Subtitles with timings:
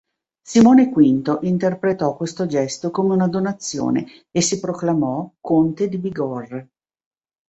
[0.41, 6.69] Simone V interpretò questo gesto come una donazione e si proclamò conte di Bigorre.